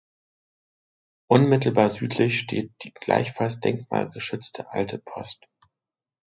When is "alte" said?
4.71-4.97